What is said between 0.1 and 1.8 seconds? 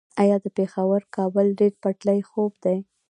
آیا د پیښور- کابل ریل